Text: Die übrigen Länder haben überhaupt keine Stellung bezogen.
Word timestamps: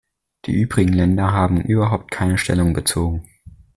Die 0.45 0.53
übrigen 0.59 0.93
Länder 0.93 1.31
haben 1.31 1.61
überhaupt 1.61 2.09
keine 2.09 2.39
Stellung 2.39 2.73
bezogen. 2.73 3.29